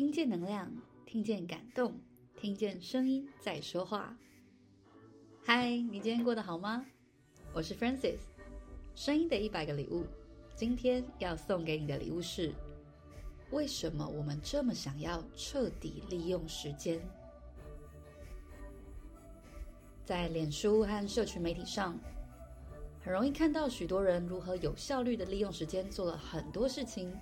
[0.00, 0.72] 听见能量，
[1.04, 1.92] 听见感动，
[2.34, 4.16] 听见声音在说话。
[5.44, 6.86] 嗨，你今天过得好吗？
[7.52, 8.16] 我是 Francis，
[8.94, 10.06] 声音的一百个礼物。
[10.54, 12.50] 今天要送给你的礼物是：
[13.50, 16.98] 为什么我们这么想要彻底利用时间？
[20.02, 22.00] 在脸书和社群媒体上，
[23.04, 27.14] 很容易看到许多人如何有效率地利用时间，做了很多事情。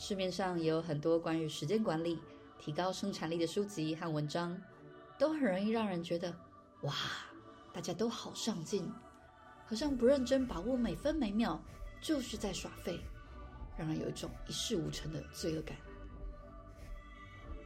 [0.00, 2.18] 市面上也有很多关于时间管理、
[2.58, 4.58] 提高生产力的书籍和文章，
[5.18, 6.34] 都很容易让人觉得，
[6.80, 6.94] 哇，
[7.70, 8.90] 大家都好上进，
[9.66, 11.60] 好像不认真把握每分每秒，
[12.00, 12.98] 就是在耍废，
[13.76, 15.76] 让人有一种一事无成的罪恶感。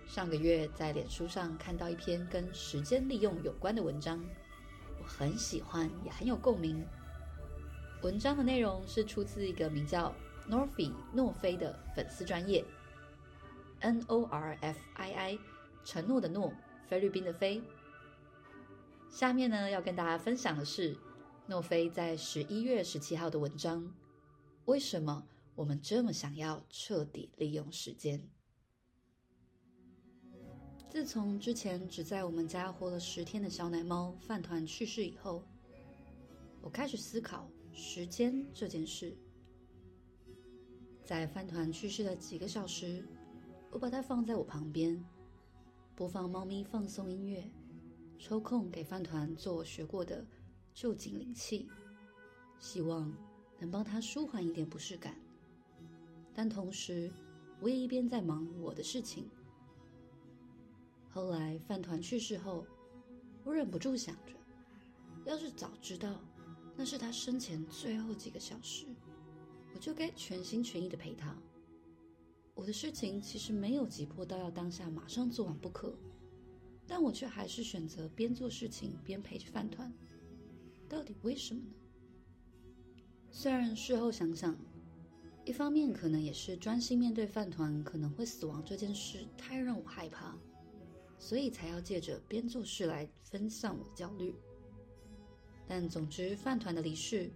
[0.09, 4.21] 上个月在脸书上看到一篇跟时间利用有关的文章，
[5.01, 6.85] 我很喜欢，也很有共鸣。
[8.03, 10.13] 文章的内容是出自一个名叫
[10.49, 12.65] Norfi 诺菲的粉丝专业
[13.81, 15.39] ，N O R F I I
[15.85, 16.53] 承诺的诺，
[16.87, 17.63] 菲律宾的菲。
[19.09, 20.97] 下面呢，要跟大家分享的是
[21.47, 23.95] 诺菲在十一月十七号的文章：
[24.67, 28.29] 为什么我们这么想要彻底利用时间？
[30.91, 35.43] 自从之前只在我们家活了十天的小奶猫饭团去世以后，
[36.61, 39.17] 我开始思考时间这件事。
[41.05, 43.07] 在饭团去世的几个小时，
[43.71, 45.05] 我把它放在我旁边，
[45.95, 47.45] 播放猫咪放松音乐，
[48.19, 50.25] 抽空给饭团做我学过的
[50.73, 51.69] 旧警铃器，
[52.59, 53.13] 希望
[53.59, 55.15] 能帮它舒缓一点不适感。
[56.33, 57.13] 但同时，
[57.61, 59.29] 我也一边在忙我的事情。
[61.11, 62.67] 后来饭团去世后，
[63.45, 64.33] 我忍不住想着，
[65.27, 66.19] 要是早知道
[66.75, 68.87] 那是他生前最后几个小时。
[69.75, 71.37] 我就该全心全意的陪他。
[72.55, 75.93] 我的事情其实没有急迫到要当下马上做完不可，
[76.87, 79.93] 但我却还是选择边做事情边陪着饭团。
[80.89, 81.75] 到底为什么呢？
[83.31, 84.57] 虽然事后想想，
[85.45, 90.39] 一方面可能也是专心面对饭团可能会死亡这件事太让我害怕，
[91.19, 94.33] 所以才要借着边做事来分散我的焦虑。
[95.67, 97.29] 但总之，饭团的离世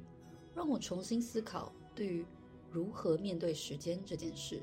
[0.55, 1.73] 让我重新思考。
[1.95, 2.25] 对于
[2.71, 4.63] 如何面对时间这件事，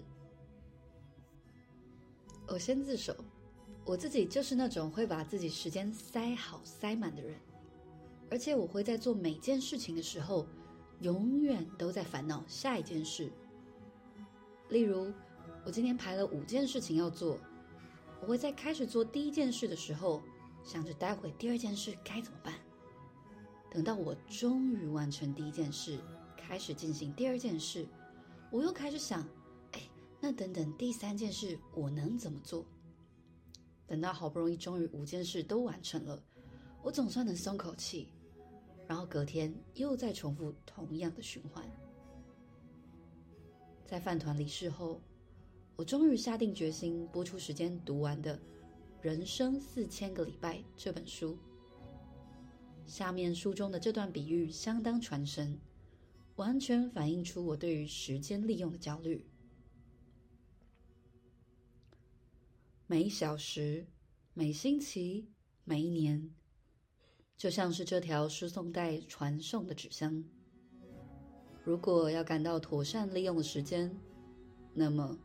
[2.47, 3.15] 我先自首，
[3.83, 7.35] 我自己就是那种会把自己时间塞好塞满的人，
[8.29, 10.45] 而且我会在做每件事情的时候，
[10.99, 13.31] 永远都在烦恼下一件事。
[14.69, 15.11] 例如，
[15.65, 17.39] 我今天排了五件事情要做，
[18.21, 20.21] 我会在开始做第一件事的时候，
[20.63, 22.53] 想着待会第二件事该怎么办。
[23.71, 25.99] 等到我终于完成第一件事。
[26.47, 27.87] 开始进行第二件事，
[28.51, 29.27] 我又开始想，
[29.71, 29.81] 哎，
[30.21, 32.63] 那等等第三件事我能怎么做？
[33.87, 36.21] 等到好不容易终于五件事都完成了，
[36.83, 38.09] 我总算能松口气，
[38.87, 41.67] 然后隔天又再重复同样的循环。
[43.83, 45.01] 在饭团离世后，
[45.75, 48.37] 我终于下定决心拨出时间读完的
[49.01, 51.35] 《人生四千个礼拜》这本书。
[52.85, 55.59] 下面书中的这段比喻相当传神。
[56.35, 59.25] 完全反映出我对于时间利用的焦虑。
[62.87, 63.87] 每一小时、
[64.33, 65.27] 每星期、
[65.63, 66.29] 每一年，
[67.37, 70.23] 就像是这条输送带传送的纸箱。
[71.63, 73.89] 如果要感到妥善利用的时间，
[74.73, 75.17] 那么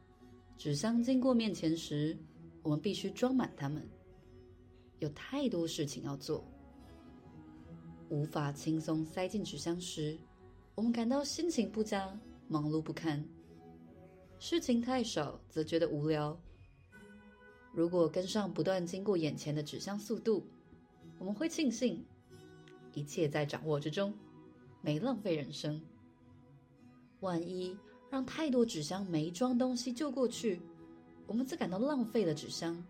[0.57, 2.17] 纸箱经过面前时，
[2.63, 3.87] 我们必须装满它们。
[5.01, 6.45] 有太多事情要做，
[8.09, 10.19] 无法轻松塞进纸箱时，
[10.75, 13.23] 我们感到心情不佳，忙碌不堪；
[14.39, 16.39] 事情太少，则觉得无聊。
[17.73, 20.47] 如果跟上不断经过眼前的纸箱速度，
[21.19, 22.05] 我们会庆幸
[22.95, 24.13] 一切在掌握之中，
[24.81, 25.81] 没浪费人生。
[27.21, 27.77] 万一
[28.11, 30.63] 让太多纸箱没装东西就过去，
[31.27, 32.83] 我们则感到浪费了纸箱。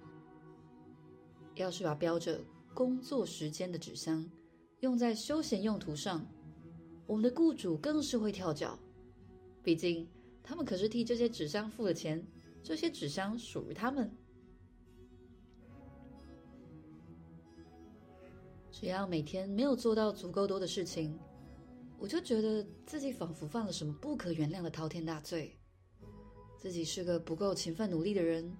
[1.57, 2.41] 要是把标着
[2.73, 4.25] 工作时间的纸箱
[4.79, 6.25] 用在休闲用途上，
[7.11, 8.79] 我们的雇主更是会跳脚，
[9.65, 10.07] 毕竟
[10.45, 12.25] 他们可是替这些纸箱付了钱，
[12.63, 14.09] 这些纸箱属于他们。
[18.71, 21.19] 只要每天没有做到足够多的事情，
[21.99, 25.59] 我就觉得自己仿佛犯了什么不可原谅的滔天大罪，
[26.57, 28.57] 自己是个不够勤奋努力的人。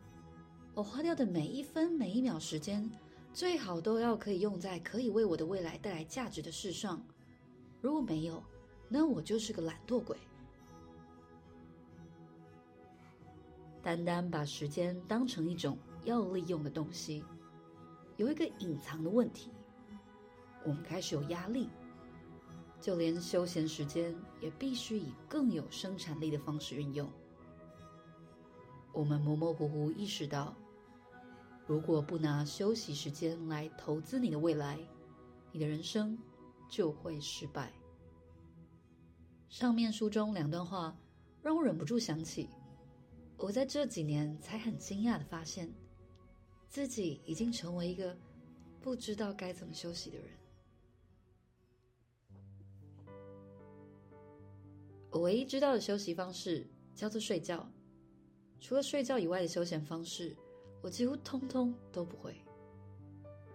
[0.75, 2.91] 我花掉的每一分每一秒时间，
[3.33, 7.01] 最好都要可以用在可以为我的未来带来价值的事上。
[7.81, 8.43] 如果没有，
[8.89, 10.17] 那我就是个懒惰鬼。
[13.83, 17.25] 单单把时间当成一种要利用的东西，
[18.17, 19.51] 有一个隐藏的问题：
[20.65, 21.71] 我们开始有压力，
[22.79, 27.11] 就连休闲时间也必须以更有生产力的方式运用。
[28.93, 30.55] 我们模模糊糊意识到，
[31.67, 34.79] 如果不拿休息时间来投资你的未来，
[35.53, 36.19] 你的人生
[36.71, 37.71] 就会失败。
[39.49, 40.97] 上面书中两段话
[41.43, 42.49] 让我忍不住想起，
[43.37, 45.71] 我在这几年才很惊讶的发现，
[46.69, 48.17] 自己已经成为一个
[48.81, 50.29] 不知道该怎么休息的人。
[55.11, 56.65] 我唯一知道的休息方式
[56.95, 57.69] 叫做睡觉，
[58.61, 60.37] 除了睡觉以外的休闲方式，
[60.81, 62.41] 我几乎通通都不会。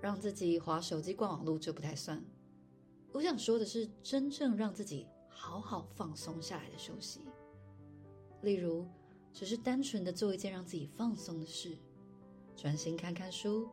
[0.02, 2.24] 让自己划手机、逛网络就不太算。
[3.16, 7.22] 我想说的是，真正让自己好好放松下来的休息，
[8.42, 8.86] 例如，
[9.32, 11.78] 只是单纯的做一件让自己放松的事，
[12.58, 13.70] 专心看看书，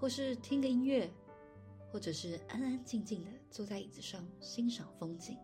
[0.00, 1.08] 或是听个音乐，
[1.92, 5.38] 或者是安安静静的坐在椅子上欣赏风景。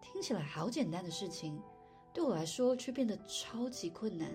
[0.00, 1.60] 听起来好简单的事情，
[2.12, 4.30] 对我来说却变得超级困难。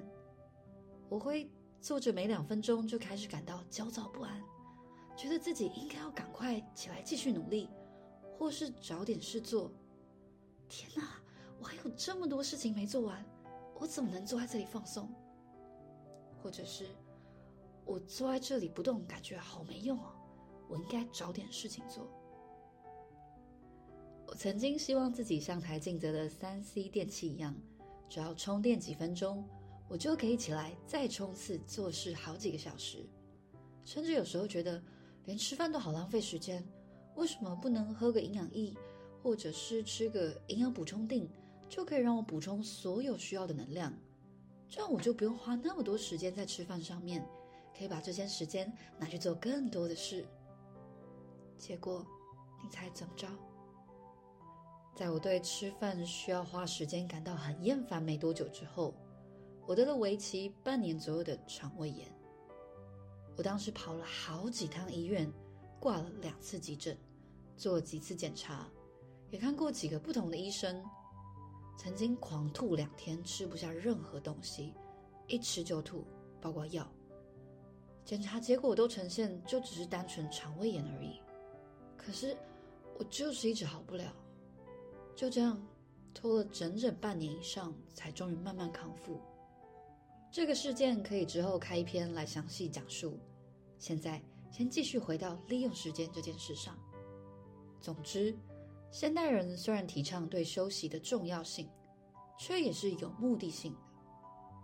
[1.08, 1.50] 我会
[1.80, 4.44] 坐着没两分钟就开始感到焦躁不安，
[5.20, 7.68] 觉得自己应该要赶快起来继续努力，
[8.38, 9.70] 或是找点事做。
[10.70, 11.22] 天哪，
[11.60, 13.22] 我还有这么多事情没做完，
[13.78, 15.14] 我怎么能坐在这里放松？
[16.42, 16.88] 或者是
[17.84, 20.14] 我坐在这里不动，感觉好没用哦，
[20.70, 22.08] 我应该找点事情做。
[24.26, 27.54] 我曾经希望自己像台静则的三 C 电器一样，
[28.08, 29.46] 只要充电几分钟，
[29.90, 33.06] 我就可以起来再冲刺做事好几个小时。
[33.84, 34.82] 甚至有时候觉得
[35.30, 36.68] 连吃饭都好浪费时间，
[37.14, 38.74] 为什么不能喝个营养液，
[39.22, 41.30] 或者是吃个营养补充定，
[41.70, 43.94] 就可以让我补充所有需要的能量？
[44.68, 47.24] 这样我就不用花那么多时间在吃饭上面，
[47.78, 50.26] 可以把这些时间拿去做更多的事。
[51.56, 52.04] 结果，
[52.64, 53.28] 你猜怎么着？
[54.96, 58.96] 在我对吃饭需要花时间感到很厌烦没多久之后，
[59.68, 62.12] 我得了为期半年左右的肠胃炎。
[63.40, 65.32] 我当时跑了好几趟医院，
[65.80, 66.98] 挂了两次急诊，
[67.56, 68.70] 做了几次检查，
[69.32, 70.84] 也看过几个不同的医生。
[71.78, 74.74] 曾经狂吐两天，吃不下任何东西，
[75.26, 76.04] 一吃就吐，
[76.42, 76.86] 包括药。
[78.04, 81.22] 检查结果都呈现就只是单纯肠胃炎而已。
[81.96, 82.36] 可是
[82.98, 84.14] 我就是一直好不了。
[85.16, 85.66] 就这样
[86.14, 89.18] 拖了整整半年以上，才终于慢慢康复。
[90.30, 93.18] 这个事件可以之后开一篇来详细讲述。
[93.80, 94.22] 现在
[94.52, 96.78] 先继续回到利用时间这件事上。
[97.82, 98.38] 总之，
[98.92, 101.68] 现代人虽然提倡对休息的重要性，
[102.38, 103.80] 却也是有目的性的，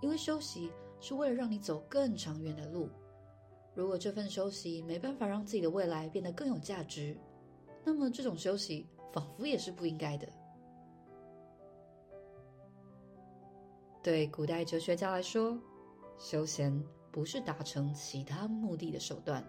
[0.02, 0.70] 因为休息
[1.00, 2.90] 是为了让你走更长远的路。
[3.74, 7.18] 如果这份休息没办法让自己的未来变得更有价值，
[7.84, 10.28] 那么这种休息仿佛也是不应该的。
[14.04, 15.58] 对古代哲学家来说，
[16.18, 16.84] 休闲
[17.16, 19.42] 不是达成其他目的的手段，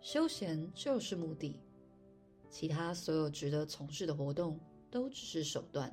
[0.00, 1.60] 休闲就是目的。
[2.48, 5.92] 其他所有值得从事的活动都只是手段，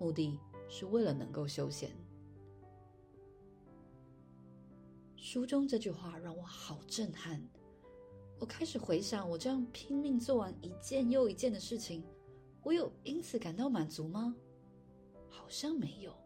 [0.00, 1.90] 目的是为了能够休闲。
[5.14, 7.46] 书中这句话让我好震撼，
[8.40, 12.02] 我开始回想，我这样拼命做完一件又一件的事情，
[12.62, 14.34] 我有因此感到满足吗？
[15.28, 16.16] 好像没有。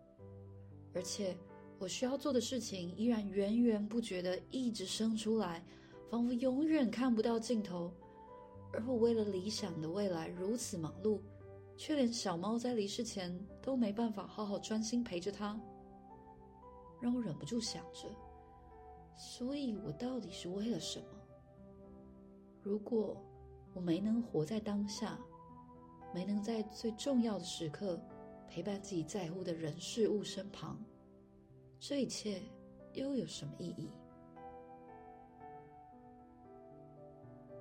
[0.95, 1.37] 而且，
[1.78, 5.62] 我需要做的事情依然源源不绝地一直生出来，
[6.11, 7.92] 仿佛永远看不到尽头。
[8.73, 11.21] 而我为了理想的未来如此忙碌，
[11.76, 15.59] 却连小猫在离世前都没办法好好专心陪着它，
[17.00, 18.09] 让我忍不住想着：
[19.14, 21.06] 所以我到底是为了什么？
[22.62, 23.16] 如果
[23.75, 25.18] 我没能活在当下，
[26.14, 28.00] 没能在最重要的时刻，
[28.49, 30.83] 陪伴自己在乎的人事物身旁，
[31.78, 32.42] 这一切
[32.95, 33.90] 又有什么意义？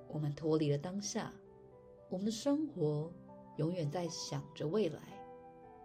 [0.08, 1.32] 我们脱离了当下，
[2.08, 3.12] 我们的生活
[3.56, 5.00] 永远在想着未来，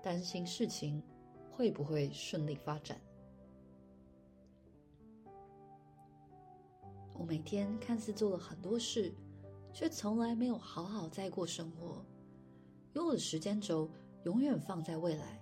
[0.02, 1.04] 担心事情
[1.52, 3.00] 会不会顺利发展。
[7.14, 9.14] 我每天看似做了很多事，
[9.74, 12.04] 却从来没有好好在过生活，
[12.94, 13.90] 因为我的时间轴。
[14.24, 15.41] 永远放在未来，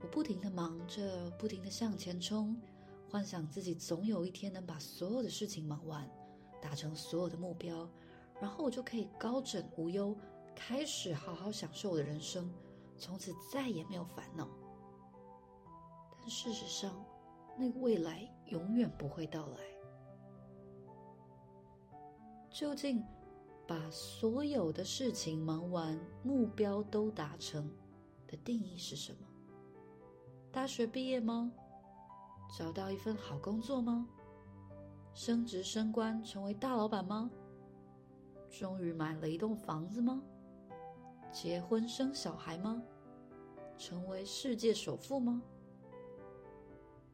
[0.00, 2.56] 我不停的忙着，不停的向前冲，
[3.10, 6.10] 幻想自己总有一天能把所有的事情忙完，
[6.60, 7.88] 达成所有的目标，
[8.40, 10.16] 然后我就可以高枕无忧，
[10.56, 12.50] 开始好好享受我的人生，
[12.96, 14.48] 从此再也没有烦恼。
[16.18, 17.04] 但事实上，
[17.58, 19.58] 那个未来永远不会到来。
[22.50, 23.04] 究竟
[23.66, 27.70] 把所有的事情忙完，目标都达成
[28.26, 29.29] 的定义是什么？
[30.52, 31.52] 大学毕业吗？
[32.58, 34.08] 找到一份好工作吗？
[35.14, 37.30] 升职升官成为大老板吗？
[38.48, 40.20] 终于买了一栋房子吗？
[41.30, 42.82] 结婚生小孩吗？
[43.78, 45.40] 成为世界首富吗？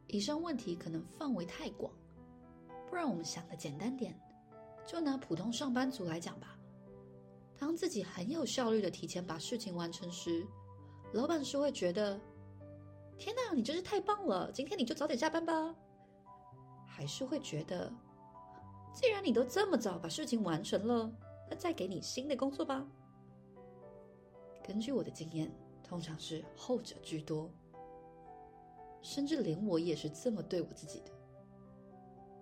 [0.07, 1.93] 以上问题可能范围太广，
[2.89, 4.19] 不然我们想的简单点，
[4.87, 6.59] 就拿普通上班族来讲吧。
[7.59, 10.47] 当自己很有效率的提前把事情完成时，
[11.13, 12.19] 老板是会觉得。
[13.19, 14.51] 天哪，你真是太棒了！
[14.53, 15.75] 今天你就早点下班吧。
[16.87, 17.93] 还是会觉得，
[18.93, 21.11] 既然你都这么早把事情完成了，
[21.51, 22.87] 那再给你新的工作吧。
[24.63, 25.51] 根据我的经验，
[25.83, 27.51] 通常是后者居多。
[29.03, 31.13] 甚至连我也是这么对我自己的。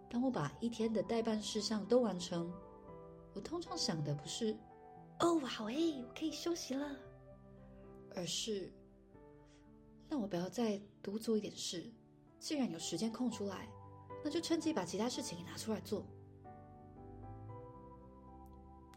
[0.08, 2.50] 当我把一天的待办事项都完成，
[3.34, 4.56] 我通常想的不是
[5.20, 6.96] “哦，好诶，我可以休息了”，
[8.16, 8.72] 而是。
[10.08, 11.90] 那我不要再多做一点事，
[12.38, 13.68] 既然有时间空出来，
[14.22, 16.06] 那就趁机把其他事情也拿出来做。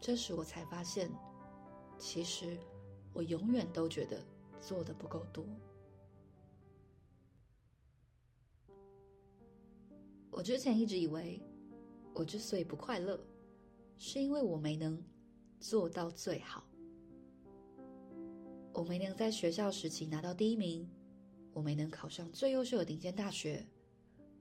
[0.00, 1.10] 这时我才发现，
[1.98, 2.56] 其实
[3.12, 4.22] 我永远都觉得
[4.60, 5.44] 做的不够多。
[10.30, 11.42] 我之前一直以为，
[12.14, 13.18] 我之所以不快乐，
[13.96, 15.02] 是因为我没能
[15.58, 16.62] 做到最好，
[18.72, 20.88] 我没能在学校时期拿到第一名。
[21.58, 23.66] 我没能考上最优秀的顶尖大学，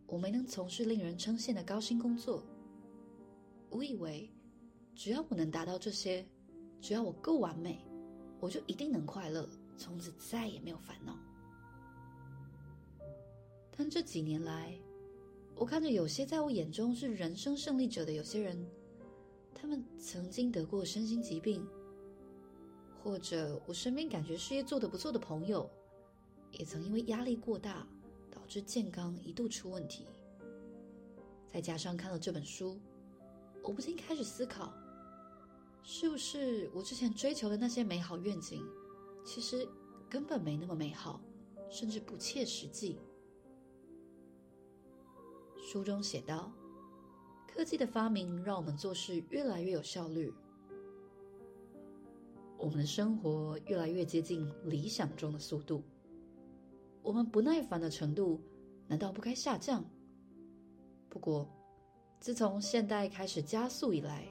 [0.06, 2.46] 我没能从事令人称羡的高薪工作。
[3.72, 4.32] 我以为，
[4.94, 6.24] 只要我能达到这些，
[6.80, 7.84] 只要我够完美，
[8.40, 11.18] 我就一定能快乐，从此再也没有烦恼。
[13.76, 14.80] 但这几年来，
[15.56, 18.64] 我看着有些在我眼中是人生胜利者的有些人，
[19.56, 21.68] 他们曾经得过身心疾病，
[23.02, 25.68] 或者我身边感觉事业做得不错的朋友。
[26.52, 27.88] 也曾因为压力过大，
[28.32, 30.06] 导致健康一度出问题。
[31.48, 32.80] 再加上看了这本书，
[33.64, 34.74] 我不禁开始思考：
[35.82, 38.64] 是不是我之前追求的那些美好愿景，
[39.26, 39.68] 其实
[40.10, 41.22] 根本没那么美好，
[41.70, 42.98] 甚至不切实际？
[45.62, 46.52] 书中写道：
[47.48, 50.34] 科技的发明让我们做事越来越有效率，
[52.58, 55.84] 我们的生活越来越接近理想中的速度。
[57.08, 58.38] 我们不耐烦的程度，
[58.86, 59.82] 难道不该下降？
[61.08, 61.48] 不过，
[62.20, 64.28] 自从现代开始加速以来，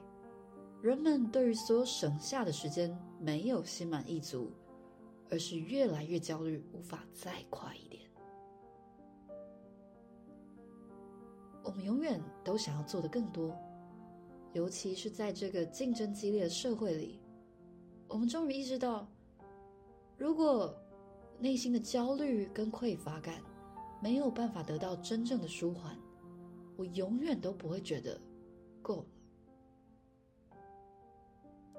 [0.82, 4.52] 人们对于所有省下的时间没有心满意足，
[5.30, 8.02] 而是越来越焦虑，无法再快一点。
[11.64, 13.56] 我们永远都想要做得更多，
[14.52, 17.18] 尤其是在这个竞争激烈的社会里，
[18.06, 19.08] 我们终于意识到，
[20.18, 20.78] 如果
[21.38, 23.42] 内心的焦虑跟匮乏感
[24.02, 25.96] 没有办法得到真正的舒缓，
[26.76, 28.20] 我永远都不会觉得
[28.80, 29.06] 够了。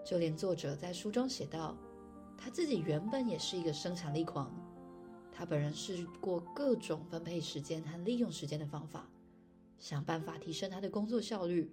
[0.05, 1.75] 就连作者在书中写道，
[2.37, 4.51] 他自己原本也是一个生产力狂，
[5.31, 9.09] 他本人试过各种分配时间和利用时间的方法，
[9.79, 11.69] 想办法提升他的工作效率，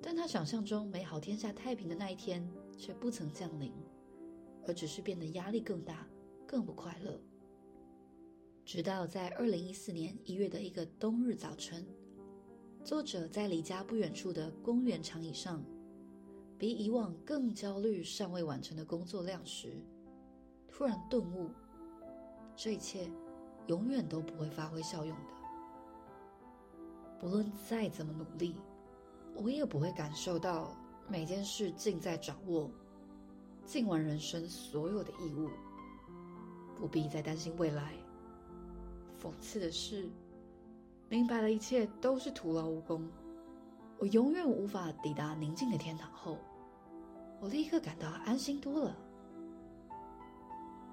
[0.00, 2.48] 但他想象中美好天下太平的那一天
[2.78, 3.72] 却不曾降临，
[4.66, 6.06] 而只是变得压力更大。
[6.50, 7.16] 更不快乐。
[8.64, 11.86] 直到在二零一四年一月的一个冬日早晨，
[12.82, 15.64] 作者在离家不远处的公园长椅上，
[16.58, 19.74] 比以往更焦虑尚未完成的工作量时，
[20.66, 21.52] 突然顿悟：
[22.56, 23.08] 这一切
[23.68, 25.32] 永远都不会发挥效用的。
[27.20, 28.56] 不论再怎么努力，
[29.36, 30.76] 我也不会感受到
[31.08, 32.68] 每件事尽在掌握，
[33.64, 35.48] 尽完人生所有的义务。
[36.80, 37.92] 不必再担心未来。
[39.22, 40.08] 讽刺的是，
[41.10, 43.06] 明白了一切都是徒劳无功。
[43.98, 46.38] 我永远无法抵达宁静的天堂后，
[47.38, 48.96] 我立刻感到安心多了。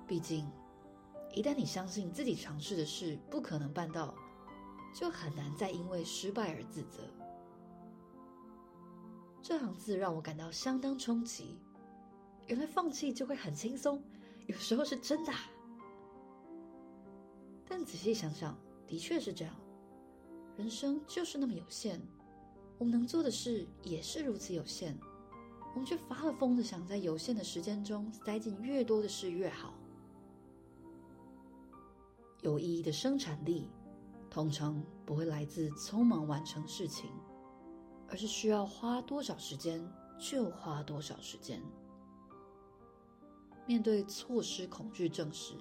[0.05, 0.45] 毕竟，
[1.33, 4.13] 一旦你相信自己尝试的事不可能办到，
[4.93, 7.03] 就很难再因为失败而自责。
[9.41, 11.57] 这行字让我感到相当冲击。
[12.47, 14.03] 原来放弃就会很轻松，
[14.47, 15.31] 有时候是真的。
[17.67, 18.57] 但仔细想想，
[18.87, 19.53] 的确是这样。
[20.55, 22.01] 人生就是那么有限，
[22.77, 24.97] 我们能做的事也是如此有限。
[25.73, 29.75] 我们却发了疯的想在有限的时间中塞进越多的事越好。
[32.41, 33.69] 有意义的生产力，
[34.29, 37.11] 通常不会来自匆忙完成事情，
[38.07, 41.61] 而是需要花多少时间就花多少时间。
[43.67, 45.53] 面对错失恐惧症时，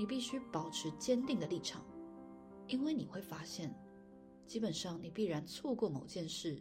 [0.00, 1.84] 你必须保持坚定的立场，
[2.68, 3.70] 因为你会发现，
[4.46, 6.58] 基本上你必然错过某件事，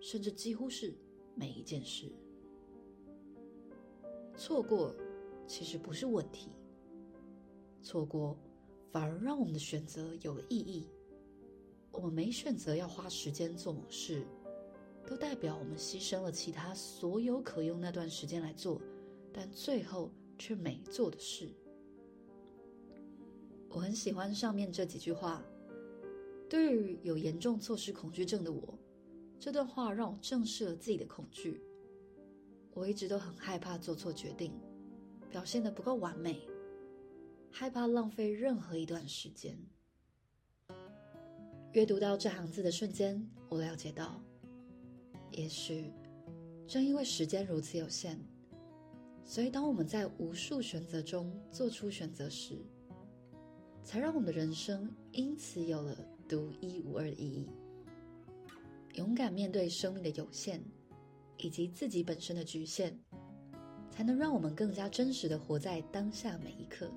[0.00, 0.96] 甚至几乎是
[1.34, 2.12] 每一件事。
[4.36, 4.94] 错过
[5.48, 6.52] 其实不是问题，
[7.82, 8.38] 错过
[8.92, 10.86] 反而让我们的选择有了意义。
[11.90, 14.24] 我们没选择要花时间做某事，
[15.04, 18.80] 都代表我们牺牲了其他所有可用那段时间来做，
[19.32, 20.08] 但最后
[20.38, 21.52] 却没做的事。
[23.70, 25.42] 我很喜欢上面这几句话。
[26.48, 28.76] 对于有严重错失恐惧症的我，
[29.38, 31.62] 这段话让我正视了自己的恐惧。
[32.74, 34.52] 我一直都很害怕做错决定，
[35.30, 36.40] 表现得不够完美，
[37.52, 39.56] 害怕浪费任何一段时间。
[41.72, 44.20] 阅读到这行字的瞬间，我了解到，
[45.30, 45.92] 也许
[46.66, 48.18] 正因为时间如此有限，
[49.24, 52.58] 所以当我们在无数选择中做出选择时，
[53.82, 55.96] 才让我们的人生因此有了。
[56.28, 57.50] 独一无二的意义，
[58.94, 60.62] 勇敢面对生命的有限，
[61.38, 62.96] 以及自己本身的局限，
[63.90, 66.88] 才能让我们更加真实的活在当下每一刻。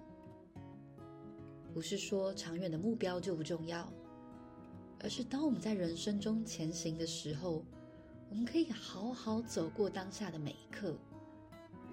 [1.74, 3.92] 不是说长远的目标就不重要，
[5.00, 7.66] 而是当我们在人生中前行的时候，
[8.30, 10.96] 我们可以好好走过当下的每一刻，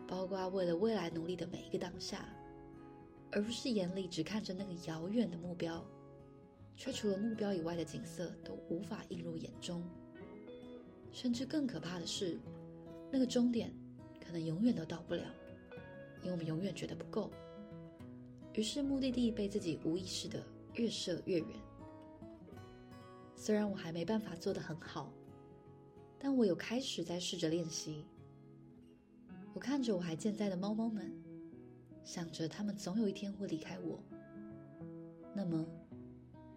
[0.07, 2.29] 包括为了未来努力的每一个当下，
[3.33, 5.85] 而不是眼里只看着那个遥远的目标。
[6.77, 9.85] 却除了目标以外的景色都无法映入眼中，
[11.13, 12.41] 甚至更可怕的是，
[13.11, 13.71] 那个终点
[14.19, 15.23] 可能永远都到不了，
[16.23, 17.31] 因为我们永远觉得不够。
[18.55, 21.49] 于是目的地被自己无意识的越设越远。
[23.37, 25.13] 虽然我还没办法做得很好，
[26.19, 28.07] 但我有开始在试着练习。
[29.53, 31.13] 我看着我还健在的猫猫们，
[32.05, 34.03] 想着他们总有一天会离开我，
[35.35, 35.67] 那么。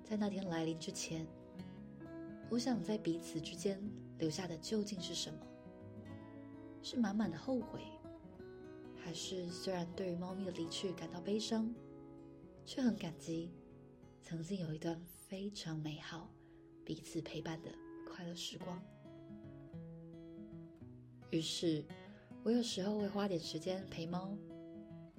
[0.05, 1.25] 在那天来临之前，
[2.49, 3.81] 我想在彼此之间
[4.19, 5.39] 留下的究竟是什么？
[6.83, 7.79] 是满满的后悔，
[8.95, 11.73] 还是虽然对于猫咪的离去感到悲伤，
[12.65, 13.49] 却很感激
[14.21, 16.29] 曾经有一段非常美好、
[16.83, 17.71] 彼此陪伴的
[18.05, 18.79] 快乐时光？
[21.31, 21.83] 于是，
[22.43, 24.37] 我有时候会花点时间陪猫，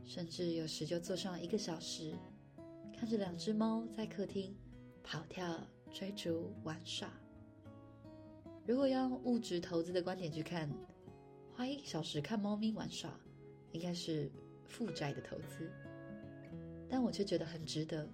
[0.05, 2.15] 甚至有时就坐上一个小时，
[2.97, 4.55] 看着两只猫在客厅。
[5.07, 5.61] 跑跳、
[5.93, 7.13] 追逐、玩耍。
[8.67, 10.67] 如果要用物质投资的观点去看，
[11.55, 13.11] 花一个小时看猫咪玩耍，
[13.73, 14.33] 应该是
[14.65, 15.71] 负债的投资。
[16.89, 18.09] 但我却觉得很值得。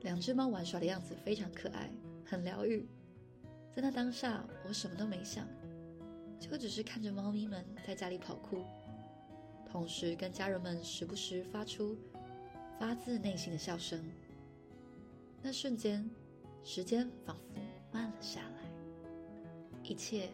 [0.00, 1.92] 两只猫玩耍的样子非常可爱，
[2.24, 2.88] 很疗愈。
[3.74, 5.46] 在那当下，我什么都没想，
[6.40, 8.64] 就只是看着猫咪们在家里跑酷，
[9.70, 11.96] 同时跟家人们时不时发出
[12.78, 14.02] 发自内心的笑声。
[15.42, 16.08] 那瞬间，
[16.64, 17.60] 时间仿佛
[17.92, 18.70] 慢了下来，
[19.82, 20.30] 一切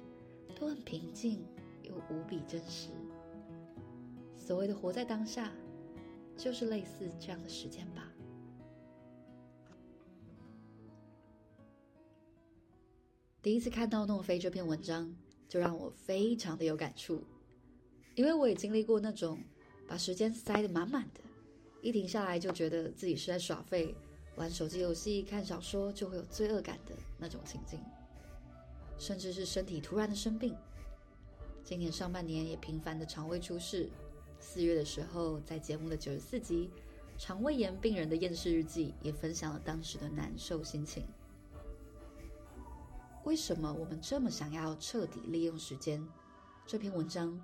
[0.59, 1.45] 都很平静
[1.83, 2.91] 又无比真实。
[4.39, 5.53] 所谓的活在当下，
[6.37, 8.09] 就是类似这样的时间吧。
[13.43, 15.15] 第一次看到诺菲这篇文章，
[15.49, 17.23] 就让我非常的有感触，
[18.15, 19.39] 因为我也经历过那种
[19.87, 21.21] 把时间塞得满满的，
[21.81, 23.95] 一停下来就觉得自己是在耍废。
[24.37, 27.79] 玩手机游戏、看小说就会有罪恶感的那种情境，
[28.97, 30.57] 甚至是身体突然的生病。
[31.63, 33.91] 今年上半年也频繁的肠胃出事。
[34.41, 36.71] 四月的时候，在节目的九十四集
[37.23, 41.05] 《肠胃炎病人的厌世日记》也分享了当时的难受心情。
[43.25, 46.03] 为什么我们这么想要彻底利用时间？
[46.67, 47.39] 这篇文章，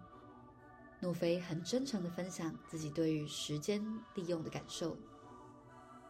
[1.01, 3.83] 诺菲很真诚的分享自己对于时间
[4.15, 4.97] 利用的感受，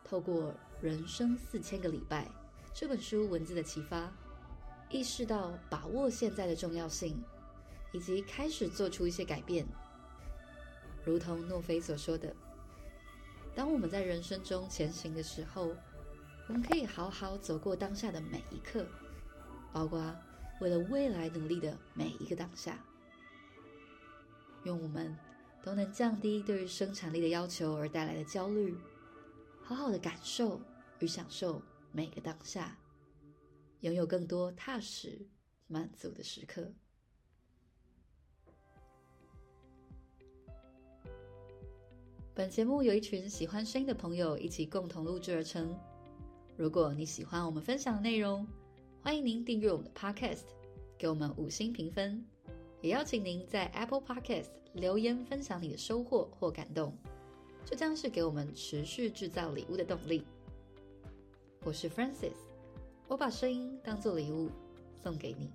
[0.05, 0.55] 透过。
[0.81, 2.31] 人生四千个礼拜
[2.73, 4.13] 这本书文字的启发，
[4.89, 7.21] 意识到把握现在的重要性，
[7.91, 9.67] 以及开始做出一些改变。
[11.05, 12.33] 如同诺菲所说的，
[13.57, 15.75] 当我们在人生中前行的时候，
[16.47, 18.87] 我们可以好好走过当下的每一刻，
[19.73, 20.15] 包括
[20.61, 22.79] 为了未来努力的每一个当下。
[24.69, 25.17] 愿我们
[25.63, 28.77] 都能降低对于生产力的要求而带来的焦虑。
[29.63, 30.61] 好好的感受
[30.99, 32.79] 与享受每个当下，
[33.81, 35.27] 拥有更多踏实
[35.67, 36.71] 满足的时刻。
[42.35, 45.75] 本节目由一群喜欢声音的朋友一起共同录制而成。
[46.57, 48.47] 如果你喜欢我们分享的内容，
[49.03, 50.45] 欢迎您订阅我们的 Podcast，
[50.97, 52.25] 给我们五星评分，
[52.81, 56.97] 也邀请您在 Apple Podcast 留言分享你的收获或感动，
[57.65, 60.25] 这将是给我们持续制造礼物的动力。
[61.65, 62.37] 我是 Francis，
[63.09, 64.49] 我把声音当做礼物
[65.03, 65.51] 送给你。